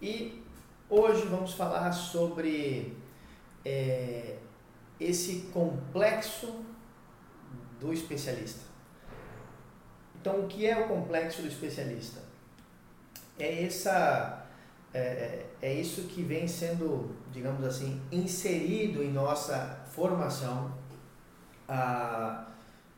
[0.00, 0.42] E
[0.88, 2.96] hoje vamos falar sobre
[3.64, 4.36] é,
[5.00, 6.64] esse complexo
[7.80, 8.60] do especialista.
[10.20, 12.20] Então, o que é o complexo do especialista?
[13.38, 14.46] É essa
[14.92, 20.76] é, é, isso que vem sendo, digamos assim, inserido em nossa formação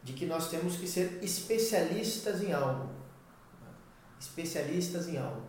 [0.03, 2.89] de que nós temos que ser especialistas em algo.
[4.19, 5.43] Especialistas em algo.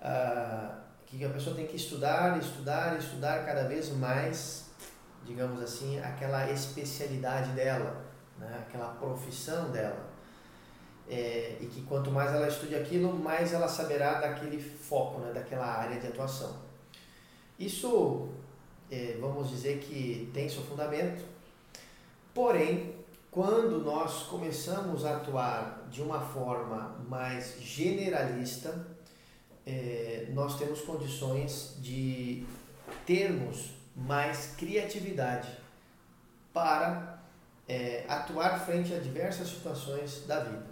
[0.00, 0.80] Ah,
[1.18, 4.70] que a pessoa tem que estudar, estudar, estudar cada vez mais,
[5.24, 8.04] digamos assim, aquela especialidade dela,
[8.38, 8.64] né?
[8.66, 10.08] aquela profissão dela.
[11.08, 15.32] É, e que quanto mais ela estude aquilo, mais ela saberá daquele foco, né?
[15.32, 16.56] daquela área de atuação.
[17.58, 18.28] Isso,
[18.88, 21.24] é, vamos dizer que tem seu fundamento,
[22.32, 22.94] porém,
[23.32, 28.99] quando nós começamos a atuar de uma forma mais generalista,
[29.66, 32.46] é, nós temos condições de
[33.06, 35.48] termos mais criatividade
[36.52, 37.22] para
[37.68, 40.66] é, atuar frente a diversas situações da vida.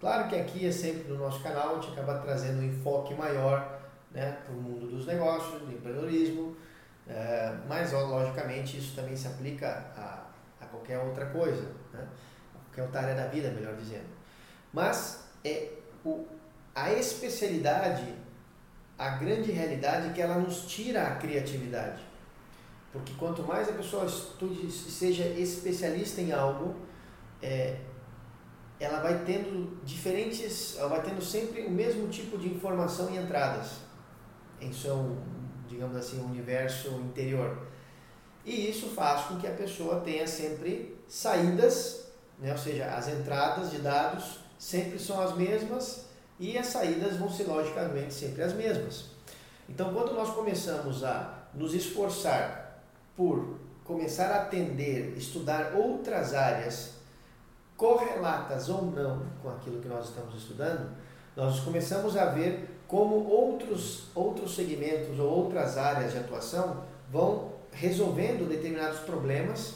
[0.00, 3.80] Claro que aqui é sempre no nosso canal, a gente acaba trazendo um enfoque maior
[4.10, 6.56] né, para o mundo dos negócios, do empreendedorismo,
[7.06, 11.62] é, mas logicamente isso também se aplica a, a qualquer outra coisa,
[11.92, 12.06] né,
[12.64, 14.08] qualquer outra área da vida, melhor dizendo.
[14.72, 15.70] Mas é,
[16.04, 16.26] o,
[16.74, 18.14] a especialidade
[19.02, 22.00] a grande realidade é que ela nos tira a criatividade.
[22.92, 26.76] Porque quanto mais a pessoa estude, seja especialista em algo,
[27.42, 27.80] é,
[28.78, 33.78] ela vai tendo diferentes, ela vai tendo sempre o mesmo tipo de informação e entradas
[34.60, 35.18] em seu,
[35.66, 37.66] digamos assim, universo interior.
[38.44, 42.06] E isso faz com que a pessoa tenha sempre saídas,
[42.38, 42.52] né?
[42.52, 46.11] ou seja, as entradas de dados sempre são as mesmas
[46.42, 49.04] e as saídas vão ser logicamente sempre as mesmas.
[49.68, 52.82] Então, quando nós começamos a nos esforçar
[53.16, 56.94] por começar a atender, estudar outras áreas
[57.76, 60.90] correlatas ou não com aquilo que nós estamos estudando,
[61.36, 68.48] nós começamos a ver como outros, outros segmentos ou outras áreas de atuação vão resolvendo
[68.48, 69.74] determinados problemas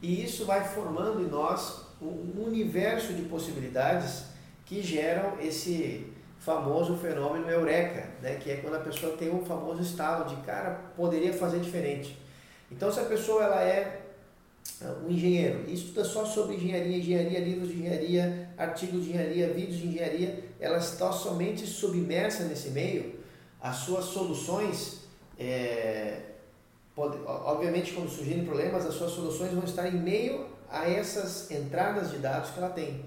[0.00, 4.27] e isso vai formando em nós um universo de possibilidades
[4.68, 6.06] que geram esse
[6.38, 8.36] famoso fenômeno eureka, né?
[8.36, 12.18] que é quando a pessoa tem um famoso estalo de cara, poderia fazer diferente.
[12.70, 14.02] Então, se a pessoa ela é
[14.82, 19.52] ah, um engenheiro e estuda só sobre engenharia, engenharia, livros de engenharia, artigos de engenharia,
[19.54, 23.18] vídeos de engenharia, ela está somente submersa nesse meio,
[23.60, 25.00] as suas soluções,
[25.38, 26.20] é,
[26.94, 32.10] pode, obviamente quando surgirem problemas, as suas soluções vão estar em meio a essas entradas
[32.10, 33.02] de dados que ela tem.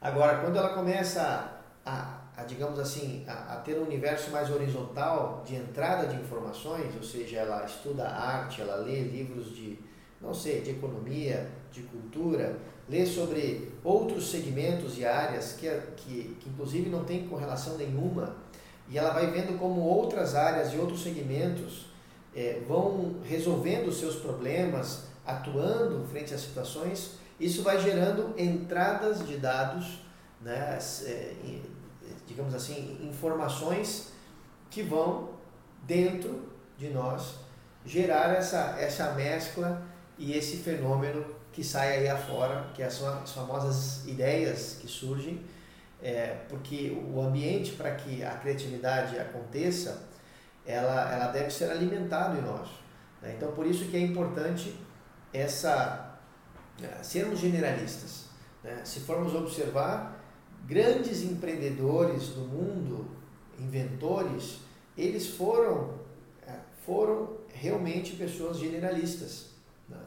[0.00, 1.52] Agora, quando ela começa
[1.84, 6.94] a, a digamos assim, a, a, ter um universo mais horizontal de entrada de informações,
[6.94, 9.78] ou seja, ela estuda arte, ela lê livros de,
[10.20, 12.58] não sei, de economia, de cultura,
[12.88, 18.36] lê sobre outros segmentos e áreas que, que, que inclusive não tem correlação nenhuma,
[18.88, 21.86] e ela vai vendo como outras áreas e outros segmentos
[22.34, 29.36] é, vão resolvendo os seus problemas, atuando frente às situações isso vai gerando entradas de
[29.36, 30.00] dados,
[30.40, 31.34] né, é,
[32.26, 34.12] digamos assim, informações
[34.70, 35.30] que vão
[35.82, 37.36] dentro de nós
[37.84, 39.82] gerar essa, essa mescla
[40.18, 45.42] e esse fenômeno que sai aí afora, que são as famosas ideias que surgem,
[46.02, 50.06] é, porque o ambiente para que a criatividade aconteça,
[50.66, 52.68] ela, ela deve ser alimentado em nós.
[53.22, 53.34] Né?
[53.36, 54.78] Então, por isso que é importante
[55.32, 56.05] essa
[56.82, 58.26] é, sermos generalistas.
[58.62, 58.80] Né?
[58.84, 60.22] Se formos observar,
[60.66, 63.06] grandes empreendedores do mundo,
[63.58, 64.58] inventores,
[64.96, 65.94] eles foram,
[66.46, 66.52] é,
[66.84, 69.46] foram realmente pessoas generalistas.
[69.88, 69.98] Né?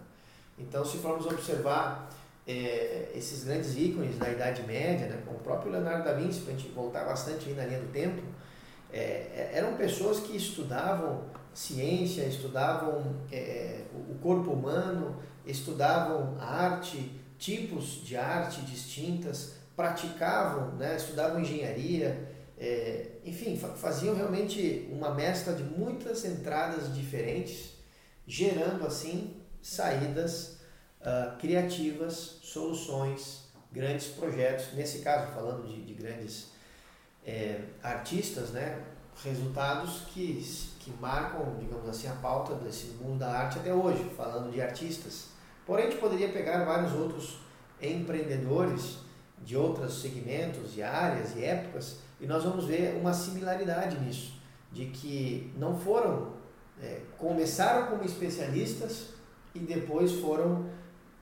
[0.57, 2.09] Então, se formos observar
[2.47, 6.53] é, esses grandes ícones da Idade Média, né, como o próprio Leonardo da Vinci, para
[6.53, 8.21] a gente voltar bastante aí na linha do tempo,
[8.91, 11.23] é, é eram pessoas que estudavam
[11.59, 21.41] ciência, estudavam é, o corpo humano, estudavam arte, tipos de arte distintas, praticavam, né, estudavam
[21.41, 27.73] engenharia, é, enfim, faziam realmente uma mescla de muitas entradas diferentes,
[28.25, 30.59] gerando assim saídas
[31.01, 34.73] uh, criativas, soluções, grandes projetos.
[34.75, 36.51] Nesse caso, falando de, de grandes
[37.25, 38.81] é, artistas, né,
[39.23, 40.41] resultados que,
[40.79, 45.27] que marcam, digamos assim, a pauta desse mundo da arte até hoje, falando de artistas.
[45.65, 47.39] Porém, a gente poderia pegar vários outros
[47.81, 48.97] empreendedores
[49.43, 54.37] de outros segmentos e áreas e épocas e nós vamos ver uma similaridade nisso.
[54.71, 56.33] de que não foram,
[56.79, 59.13] é, começaram como especialistas
[59.55, 60.69] e depois foram,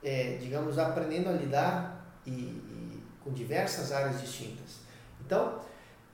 [0.04, 4.80] é, digamos, aprendendo a lidar e, e, com diversas áreas distintas.
[5.26, 5.62] Então,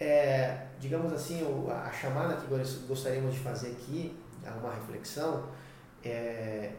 [0.04, 2.48] é, digamos assim, a chamada que
[2.88, 4.14] gostaríamos de fazer aqui,
[4.62, 5.46] uma reflexão,
[6.04, 6.74] é,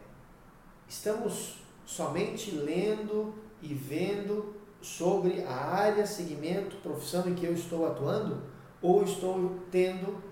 [0.87, 8.43] estamos somente lendo e vendo sobre a área, segmento, profissão em que eu estou atuando
[8.83, 10.23] ou estou tendo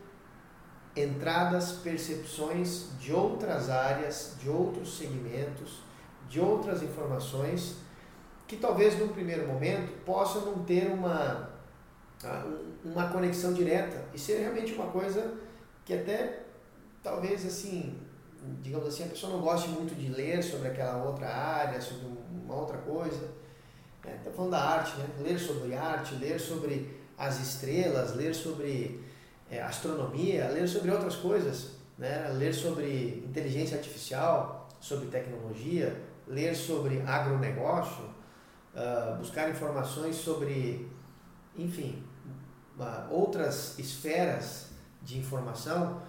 [0.95, 5.79] entradas, percepções de outras áreas, de outros segmentos,
[6.29, 7.77] de outras informações
[8.47, 11.52] que talvez num primeiro momento possam não ter uma,
[12.25, 12.47] ah,
[12.85, 15.35] uma conexão direta e ser realmente uma coisa
[15.85, 16.43] que até
[17.03, 17.99] talvez assim,
[18.61, 22.55] digamos assim, a pessoa não goste muito de ler sobre aquela outra área, sobre uma
[22.55, 23.29] outra coisa.
[24.05, 25.07] Está é, falando da arte, né?
[25.21, 29.05] ler sobre arte, ler sobre as estrelas, ler sobre
[29.51, 32.29] é, astronomia, ler sobre outras coisas, né?
[32.35, 35.97] ler sobre inteligência artificial, sobre tecnologia,
[36.27, 38.05] ler sobre agronegócio,
[38.75, 40.89] uh, buscar informações sobre,
[41.57, 42.03] enfim,
[43.11, 44.69] outras esferas
[45.03, 46.01] de informação,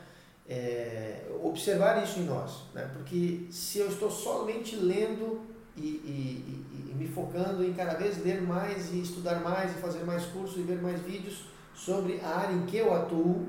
[0.48, 2.89] é, observar isso em nós, né?
[2.94, 5.42] porque se eu estou somente lendo
[5.75, 9.75] e, e, e, e me focando em cada vez ler mais e estudar mais e
[9.75, 13.48] fazer mais cursos e ver mais vídeos, sobre a área em que eu atuo,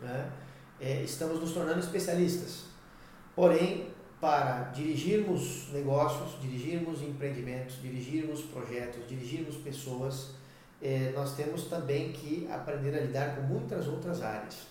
[0.00, 0.30] né,
[0.80, 2.64] é, estamos nos tornando especialistas.
[3.36, 10.34] Porém, para dirigirmos negócios, dirigirmos empreendimentos, dirigirmos projetos, dirigirmos pessoas,
[10.82, 14.66] é, nós temos também que aprender a lidar com muitas outras áreas.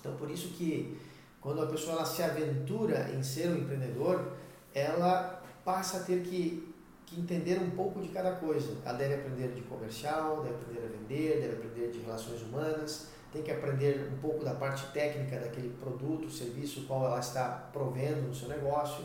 [0.00, 0.98] Então, por isso que
[1.40, 4.32] quando a pessoa ela se aventura em ser um empreendedor,
[4.74, 6.72] ela passa a ter que
[7.06, 8.76] que entender um pouco de cada coisa.
[8.84, 13.42] Ela deve aprender de comercial, deve aprender a vender, deve aprender de relações humanas, tem
[13.42, 18.34] que aprender um pouco da parte técnica daquele produto, serviço qual ela está provendo no
[18.34, 19.04] seu negócio.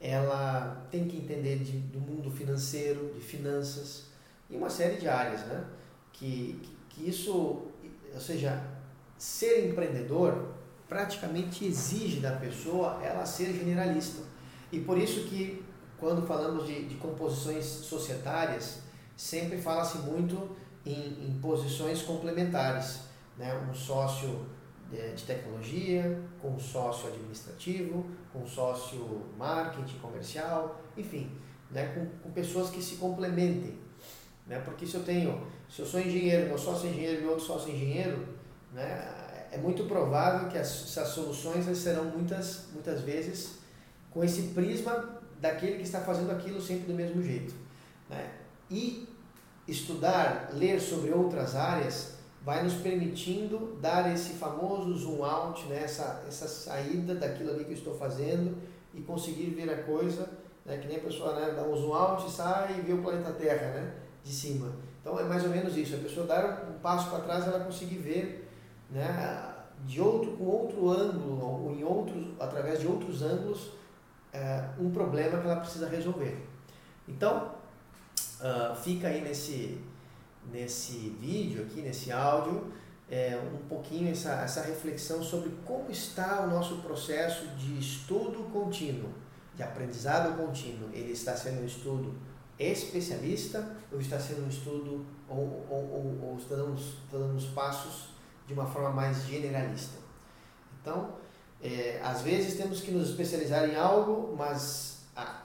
[0.00, 4.10] Ela tem que entender de, do mundo financeiro, de finanças
[4.52, 5.64] e uma série de áreas, né?
[6.12, 6.60] Que,
[6.90, 8.62] que, isso, ou seja,
[9.16, 10.52] ser empreendedor
[10.86, 14.22] praticamente exige da pessoa ela ser generalista.
[14.70, 15.64] E por isso que
[15.98, 18.80] quando falamos de, de composições societárias,
[19.16, 23.02] sempre fala-se muito em, em, posições complementares.
[23.38, 23.54] Né?
[23.70, 24.46] Um sócio
[24.90, 31.30] de, tecnologia, com sócio administrativo, com sócio marketing comercial, enfim,
[31.70, 31.86] né?
[31.94, 33.78] com, com pessoas que se complementem.
[34.52, 34.60] Né?
[34.62, 37.70] Porque se eu tenho, se eu sou engenheiro, meu sócio é engenheiro e outro sócio
[37.70, 38.28] é engenheiro,
[38.70, 39.48] né?
[39.50, 43.54] é muito provável que as, soluções serão muitas, muitas vezes
[44.10, 47.54] com esse prisma daquele que está fazendo aquilo sempre do mesmo jeito.
[48.10, 48.30] Né?
[48.70, 49.08] E
[49.66, 55.82] estudar, ler sobre outras áreas vai nos permitindo dar esse famoso zoom out, né?
[55.82, 58.58] essa, essa saída daquilo ali que eu estou fazendo
[58.92, 60.28] e conseguir ver a coisa,
[60.66, 60.76] né?
[60.76, 61.54] que nem a pessoa né?
[61.54, 64.02] dá um zoom out, sai e vê o planeta Terra né?
[64.22, 64.72] De cima.
[65.00, 67.98] Então é mais ou menos isso, a pessoa dar um passo para trás, ela conseguir
[67.98, 68.48] ver
[68.90, 69.52] né?
[69.84, 73.70] de outro, com outro ângulo, ou em outros, através de outros ângulos,
[74.32, 76.46] é, um problema que ela precisa resolver.
[77.08, 77.54] Então,
[78.40, 79.80] uh, fica aí nesse,
[80.52, 82.72] nesse vídeo aqui, nesse áudio,
[83.10, 89.10] é, um pouquinho essa, essa reflexão sobre como está o nosso processo de estudo contínuo,
[89.54, 90.88] de aprendizado contínuo.
[90.92, 92.14] Ele está sendo um estudo
[92.70, 97.46] especialista ou está sendo um estudo ou, ou, ou, ou está, dando, está dando os
[97.46, 98.10] passos
[98.46, 99.98] de uma forma mais generalista.
[100.80, 101.14] Então,
[101.62, 105.42] é, às vezes temos que nos especializar em algo, mas a,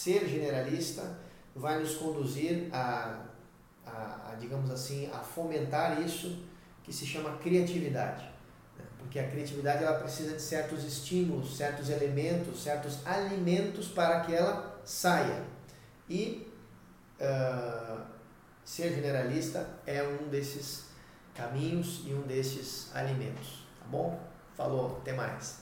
[0.00, 1.18] ser generalista
[1.54, 3.20] vai nos conduzir a,
[3.86, 6.42] a, a, digamos assim, a fomentar isso
[6.82, 8.24] que se chama criatividade.
[8.78, 8.84] Né?
[8.98, 14.80] Porque a criatividade ela precisa de certos estímulos, certos elementos, certos alimentos para que ela
[14.84, 15.44] saia.
[16.10, 16.44] E
[17.20, 18.00] uh,
[18.64, 20.86] ser generalista é um desses
[21.32, 24.20] caminhos e um desses alimentos, tá bom?
[24.56, 25.60] Falou, até mais.